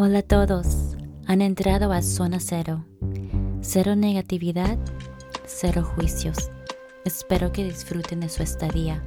Hola 0.00 0.20
a 0.20 0.22
todos, 0.22 0.96
han 1.26 1.42
entrado 1.42 1.90
a 1.90 2.02
Zona 2.02 2.38
Cero. 2.38 2.86
Cero 3.62 3.96
negatividad, 3.96 4.78
cero 5.44 5.82
juicios. 5.82 6.52
Espero 7.04 7.50
que 7.50 7.64
disfruten 7.64 8.20
de 8.20 8.28
su 8.28 8.44
estadía. 8.44 9.02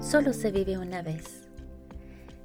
Solo 0.00 0.32
se 0.32 0.52
vive 0.52 0.78
una 0.78 1.02
vez. 1.02 1.48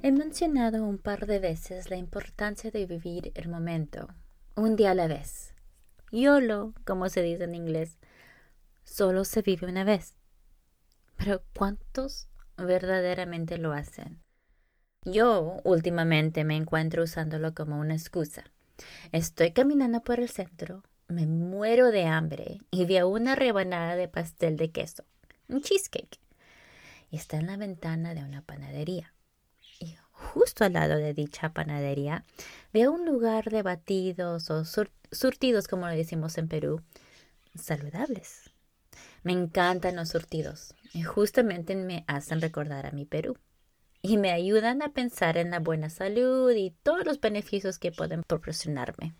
He 0.02 0.10
mencionado 0.10 0.82
un 0.82 0.98
par 0.98 1.26
de 1.26 1.38
veces 1.38 1.88
la 1.88 1.96
importancia 1.96 2.72
de 2.72 2.84
vivir 2.84 3.30
el 3.36 3.48
momento, 3.48 4.08
un 4.56 4.74
día 4.74 4.90
a 4.90 4.94
la 4.96 5.06
vez. 5.06 5.54
YOLO, 6.10 6.74
como 6.84 7.08
se 7.10 7.22
dice 7.22 7.44
en 7.44 7.54
inglés, 7.54 7.96
solo 8.82 9.24
se 9.24 9.42
vive 9.42 9.68
una 9.68 9.84
vez. 9.84 10.16
Pero 11.16 11.44
¿cuántos 11.56 12.28
verdaderamente 12.56 13.58
lo 13.58 13.72
hacen. 13.72 14.20
Yo 15.04 15.60
últimamente 15.64 16.44
me 16.44 16.56
encuentro 16.56 17.04
usándolo 17.04 17.54
como 17.54 17.78
una 17.78 17.94
excusa. 17.94 18.44
Estoy 19.12 19.52
caminando 19.52 20.02
por 20.02 20.20
el 20.20 20.28
centro, 20.28 20.82
me 21.08 21.26
muero 21.26 21.90
de 21.90 22.04
hambre 22.06 22.58
y 22.70 22.84
veo 22.84 23.08
una 23.08 23.36
rebanada 23.36 23.96
de 23.96 24.08
pastel 24.08 24.56
de 24.56 24.70
queso, 24.72 25.04
un 25.48 25.62
cheesecake. 25.62 26.18
Y 27.10 27.16
está 27.16 27.36
en 27.36 27.46
la 27.46 27.56
ventana 27.56 28.14
de 28.14 28.24
una 28.24 28.42
panadería. 28.42 29.14
Y 29.78 29.96
justo 30.10 30.64
al 30.64 30.72
lado 30.72 30.96
de 30.96 31.14
dicha 31.14 31.52
panadería 31.52 32.24
veo 32.72 32.90
un 32.90 33.06
lugar 33.06 33.44
de 33.50 33.62
batidos 33.62 34.50
o 34.50 34.64
surtidos, 35.12 35.68
como 35.68 35.86
lo 35.86 35.94
decimos 35.94 36.36
en 36.36 36.48
Perú, 36.48 36.82
saludables. 37.54 38.50
Me 39.26 39.32
encantan 39.32 39.96
los 39.96 40.10
surtidos 40.10 40.72
y 40.92 41.02
justamente 41.02 41.74
me 41.74 42.04
hacen 42.06 42.40
recordar 42.40 42.86
a 42.86 42.92
mi 42.92 43.06
Perú 43.06 43.36
y 44.00 44.18
me 44.18 44.30
ayudan 44.30 44.82
a 44.82 44.92
pensar 44.92 45.36
en 45.36 45.50
la 45.50 45.58
buena 45.58 45.90
salud 45.90 46.52
y 46.52 46.76
todos 46.84 47.04
los 47.04 47.20
beneficios 47.20 47.80
que 47.80 47.90
pueden 47.90 48.22
proporcionarme. 48.22 49.16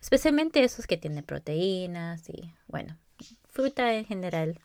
Especialmente 0.00 0.64
esos 0.64 0.88
que 0.88 0.96
tienen 0.96 1.22
proteínas 1.22 2.28
y, 2.28 2.52
bueno, 2.66 2.98
fruta 3.44 3.94
en 3.94 4.06
general 4.06 4.58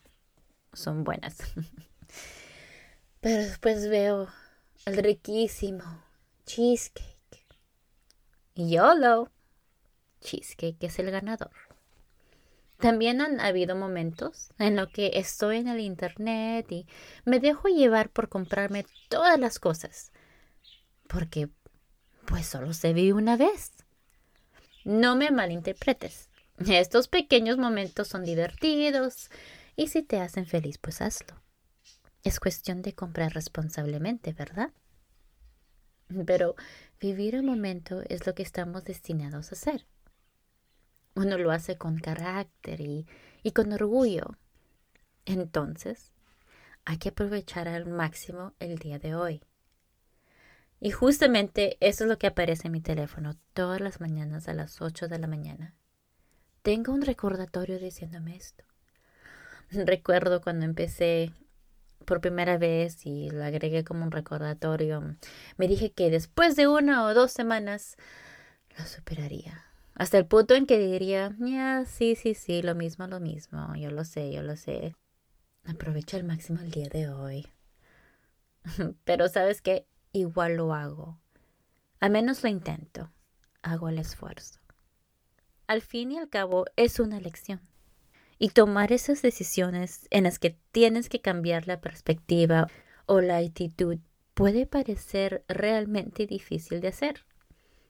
son 0.72 1.04
buenas. 1.04 1.36
Pero 3.20 3.44
después 3.44 3.88
veo 3.88 4.26
el 4.86 4.96
riquísimo 4.96 5.84
cheesecake. 6.46 7.60
YOLO, 8.56 9.30
cheesecake 10.20 10.82
es 10.82 10.98
el 10.98 11.12
ganador. 11.12 11.52
También 12.84 13.22
han 13.22 13.40
habido 13.40 13.74
momentos 13.74 14.50
en 14.58 14.76
los 14.76 14.90
que 14.90 15.12
estoy 15.14 15.56
en 15.56 15.68
el 15.68 15.80
Internet 15.80 16.70
y 16.70 16.86
me 17.24 17.40
dejo 17.40 17.68
llevar 17.68 18.10
por 18.10 18.28
comprarme 18.28 18.84
todas 19.08 19.40
las 19.40 19.58
cosas. 19.58 20.12
Porque 21.08 21.48
pues 22.26 22.44
solo 22.44 22.74
se 22.74 22.92
vive 22.92 23.14
una 23.14 23.38
vez. 23.38 23.72
No 24.84 25.16
me 25.16 25.30
malinterpretes. 25.30 26.28
Estos 26.58 27.08
pequeños 27.08 27.56
momentos 27.56 28.08
son 28.08 28.22
divertidos 28.22 29.30
y 29.76 29.88
si 29.88 30.02
te 30.02 30.20
hacen 30.20 30.44
feliz, 30.44 30.76
pues 30.76 31.00
hazlo. 31.00 31.40
Es 32.22 32.38
cuestión 32.38 32.82
de 32.82 32.94
comprar 32.94 33.32
responsablemente, 33.32 34.34
¿verdad? 34.34 34.72
Pero 36.26 36.54
vivir 37.00 37.34
el 37.34 37.44
momento 37.44 38.02
es 38.10 38.26
lo 38.26 38.34
que 38.34 38.42
estamos 38.42 38.84
destinados 38.84 39.52
a 39.52 39.54
hacer. 39.54 39.86
Uno 41.14 41.38
lo 41.38 41.50
hace 41.50 41.76
con 41.76 41.98
carácter 41.98 42.80
y, 42.80 43.06
con 43.52 43.72
orgullo. 43.72 44.36
Entonces, 45.26 46.12
hay 46.84 46.98
que 46.98 47.10
aprovechar 47.10 47.68
al 47.68 47.86
máximo 47.86 48.52
el 48.58 48.78
día 48.78 48.98
de 48.98 49.14
hoy. 49.14 49.42
Y 50.80 50.90
justamente 50.90 51.78
eso 51.80 52.04
es 52.04 52.10
lo 52.10 52.18
que 52.18 52.26
aparece 52.26 52.68
en 52.68 52.72
mi 52.72 52.80
teléfono 52.80 53.36
todas 53.52 53.80
las 53.80 54.00
mañanas 54.00 54.48
a 54.48 54.54
las 54.54 54.82
8 54.82 55.08
de 55.08 55.18
la 55.18 55.26
mañana. 55.26 55.74
Tengo 56.62 56.92
un 56.92 57.02
recordatorio 57.02 57.78
diciéndome 57.78 58.36
esto. 58.36 58.64
Recuerdo 59.70 60.40
cuando 60.40 60.64
empecé 60.64 61.32
por 62.04 62.20
primera 62.20 62.58
vez 62.58 63.06
y 63.06 63.30
lo 63.30 63.44
agregué 63.44 63.84
como 63.84 64.04
un 64.04 64.10
recordatorio. 64.10 65.16
Me 65.56 65.68
dije 65.68 65.92
que 65.92 66.10
después 66.10 66.56
de 66.56 66.68
una 66.68 67.04
o 67.04 67.14
dos 67.14 67.32
semanas 67.32 67.96
lo 68.76 68.84
superaría. 68.84 69.64
Hasta 69.94 70.18
el 70.18 70.26
punto 70.26 70.54
en 70.54 70.66
que 70.66 70.78
diría, 70.78 71.36
ya, 71.38 71.84
sí, 71.84 72.16
sí, 72.16 72.34
sí, 72.34 72.62
lo 72.62 72.74
mismo, 72.74 73.06
lo 73.06 73.20
mismo, 73.20 73.74
yo 73.76 73.90
lo 73.90 74.04
sé, 74.04 74.32
yo 74.32 74.42
lo 74.42 74.56
sé. 74.56 74.96
Aprovecha 75.64 76.16
al 76.16 76.24
máximo 76.24 76.60
el 76.60 76.70
día 76.70 76.88
de 76.88 77.08
hoy. 77.08 77.46
Pero 79.04 79.28
sabes 79.28 79.62
que 79.62 79.86
igual 80.12 80.56
lo 80.56 80.74
hago. 80.74 81.20
Al 82.00 82.10
menos 82.10 82.42
lo 82.42 82.48
intento. 82.48 83.12
Hago 83.62 83.88
el 83.88 83.98
esfuerzo. 83.98 84.58
Al 85.66 85.80
fin 85.80 86.12
y 86.12 86.18
al 86.18 86.28
cabo 86.28 86.66
es 86.76 86.98
una 86.98 87.20
lección. 87.20 87.60
Y 88.38 88.48
tomar 88.50 88.92
esas 88.92 89.22
decisiones 89.22 90.08
en 90.10 90.24
las 90.24 90.38
que 90.38 90.58
tienes 90.72 91.08
que 91.08 91.20
cambiar 91.20 91.68
la 91.68 91.80
perspectiva 91.80 92.66
o 93.06 93.20
la 93.20 93.38
actitud 93.38 93.98
puede 94.34 94.66
parecer 94.66 95.44
realmente 95.46 96.26
difícil 96.26 96.80
de 96.80 96.88
hacer 96.88 97.24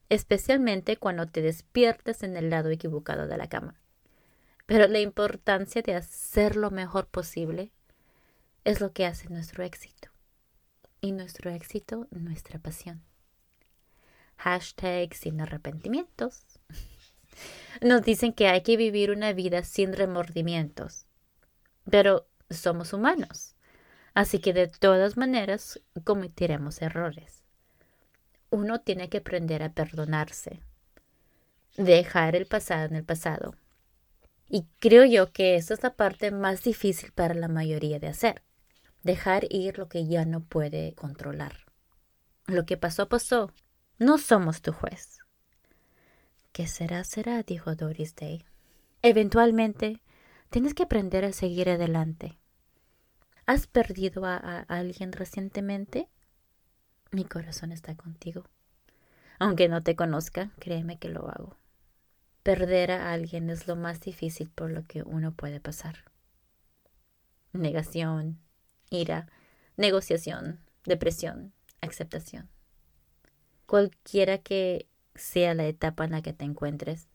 especialmente 0.08 0.96
cuando 0.96 1.26
te 1.26 1.42
despiertas 1.42 2.22
en 2.22 2.36
el 2.36 2.50
lado 2.50 2.70
equivocado 2.70 3.26
de 3.26 3.36
la 3.36 3.48
cama. 3.48 3.80
Pero 4.66 4.88
la 4.88 5.00
importancia 5.00 5.82
de 5.82 5.94
hacer 5.94 6.56
lo 6.56 6.70
mejor 6.70 7.06
posible 7.08 7.70
es 8.64 8.80
lo 8.80 8.92
que 8.92 9.06
hace 9.06 9.28
nuestro 9.28 9.62
éxito. 9.62 10.08
Y 11.00 11.12
nuestro 11.12 11.50
éxito, 11.50 12.08
nuestra 12.10 12.58
pasión. 12.58 13.02
Hashtag 14.36 15.14
sin 15.14 15.40
arrepentimientos. 15.40 16.42
Nos 17.82 18.02
dicen 18.02 18.32
que 18.32 18.48
hay 18.48 18.62
que 18.62 18.76
vivir 18.76 19.10
una 19.10 19.32
vida 19.32 19.64
sin 19.64 19.92
remordimientos. 19.92 21.06
Pero 21.90 22.26
somos 22.48 22.94
humanos. 22.94 23.54
Así 24.14 24.38
que 24.38 24.54
de 24.54 24.68
todas 24.68 25.16
maneras 25.16 25.80
cometeremos 26.04 26.80
errores 26.80 27.43
uno 28.54 28.80
tiene 28.80 29.08
que 29.08 29.18
aprender 29.18 29.62
a 29.62 29.72
perdonarse, 29.72 30.60
dejar 31.76 32.36
el 32.36 32.46
pasado 32.46 32.86
en 32.86 32.94
el 32.94 33.04
pasado. 33.04 33.56
Y 34.48 34.66
creo 34.78 35.04
yo 35.04 35.32
que 35.32 35.56
esa 35.56 35.74
es 35.74 35.82
la 35.82 35.94
parte 35.94 36.30
más 36.30 36.62
difícil 36.62 37.10
para 37.12 37.34
la 37.34 37.48
mayoría 37.48 37.98
de 37.98 38.06
hacer, 38.06 38.42
dejar 39.02 39.46
ir 39.50 39.78
lo 39.78 39.88
que 39.88 40.06
ya 40.06 40.24
no 40.24 40.40
puede 40.40 40.94
controlar. 40.94 41.56
Lo 42.46 42.64
que 42.64 42.76
pasó, 42.76 43.08
pasó. 43.08 43.50
No 43.98 44.18
somos 44.18 44.62
tu 44.62 44.72
juez. 44.72 45.18
¿Qué 46.52 46.68
será, 46.68 47.02
será? 47.02 47.42
dijo 47.42 47.74
Doris 47.74 48.14
Day. 48.14 48.44
Eventualmente, 49.02 50.00
tienes 50.50 50.74
que 50.74 50.84
aprender 50.84 51.24
a 51.24 51.32
seguir 51.32 51.68
adelante. 51.68 52.38
¿Has 53.46 53.66
perdido 53.66 54.24
a, 54.24 54.36
a 54.36 54.60
alguien 54.68 55.12
recientemente? 55.12 56.08
Mi 57.14 57.24
corazón 57.24 57.70
está 57.70 57.94
contigo. 57.94 58.42
Aunque 59.38 59.68
no 59.68 59.84
te 59.84 59.94
conozca, 59.94 60.50
créeme 60.58 60.98
que 60.98 61.08
lo 61.08 61.28
hago. 61.28 61.56
Perder 62.42 62.90
a 62.90 63.12
alguien 63.12 63.50
es 63.50 63.68
lo 63.68 63.76
más 63.76 64.00
difícil 64.00 64.50
por 64.50 64.72
lo 64.72 64.82
que 64.82 65.04
uno 65.04 65.32
puede 65.32 65.60
pasar. 65.60 66.10
Negación, 67.52 68.40
ira, 68.90 69.28
negociación, 69.76 70.58
depresión, 70.86 71.52
aceptación. 71.82 72.48
Cualquiera 73.66 74.38
que 74.38 74.88
sea 75.14 75.54
la 75.54 75.66
etapa 75.66 76.06
en 76.06 76.10
la 76.10 76.20
que 76.20 76.32
te 76.32 76.44
encuentres, 76.44 77.06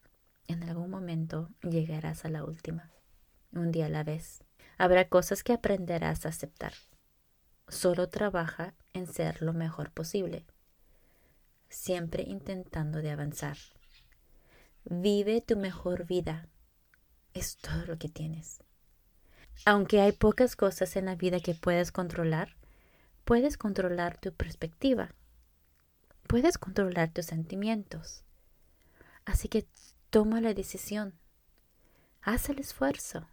en 0.48 0.64
algún 0.64 0.90
momento 0.90 1.50
llegarás 1.62 2.24
a 2.24 2.30
la 2.30 2.46
última, 2.46 2.90
un 3.52 3.74
día 3.74 3.88
a 3.88 3.90
la 3.90 4.06
vez. 4.06 4.46
Habrá 4.78 5.10
cosas 5.10 5.44
que 5.44 5.52
aprenderás 5.52 6.26
a 6.26 6.30
aceptar 6.30 6.72
Solo 7.69 8.10
trabaja 8.10 8.74
en 8.94 9.06
ser 9.06 9.42
lo 9.44 9.54
mejor 9.54 9.92
posible, 9.92 10.45
siempre 11.69 12.24
intentando 12.24 13.01
de 13.01 13.12
avanzar. 13.12 13.57
Vive 14.86 15.42
tu 15.42 15.56
mejor 15.56 16.07
vida. 16.07 16.50
Es 17.36 17.57
todo 17.57 17.86
lo 17.86 17.98
que 18.00 18.10
tienes. 18.10 18.63
Aunque 19.66 20.01
hay 20.01 20.12
pocas 20.13 20.56
cosas 20.56 20.95
en 20.95 21.06
la 21.06 21.16
vida 21.16 21.39
que 21.39 21.54
puedes 21.54 21.92
controlar, 21.92 22.56
puedes 23.24 23.56
controlar 23.56 24.19
tu 24.19 24.33
perspectiva. 24.33 25.13
Puedes 26.27 26.57
controlar 26.57 27.13
tus 27.13 27.25
sentimientos. 27.25 28.24
Así 29.25 29.48
que 29.48 29.68
toma 30.10 30.42
la 30.42 30.56
decisión. 30.56 31.19
Haz 32.22 32.50
el 32.50 32.60
esfuerzo. 32.60 33.27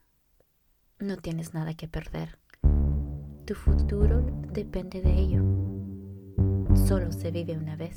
No 0.98 1.16
tienes 1.16 1.54
nada 1.54 1.74
que 1.74 1.88
perder. 1.88 2.38
Tu 3.46 3.54
futuro 3.54 4.22
depende 4.52 5.00
de 5.00 5.12
ello. 5.12 5.40
Solo 6.74 7.12
se 7.12 7.30
vive 7.30 7.56
una 7.56 7.76
vez. 7.76 7.96